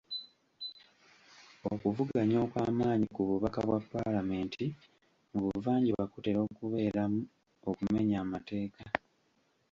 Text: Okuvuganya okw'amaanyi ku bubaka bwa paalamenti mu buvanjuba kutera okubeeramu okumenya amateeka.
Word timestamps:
Okuvuganya 1.71 2.37
okw'amaanyi 2.45 3.07
ku 3.15 3.21
bubaka 3.29 3.59
bwa 3.67 3.79
paalamenti 3.91 4.65
mu 5.31 5.39
buvanjuba 5.45 6.03
kutera 6.13 6.39
okubeeramu 6.47 7.19
okumenya 7.69 8.15
amateeka. 8.23 8.83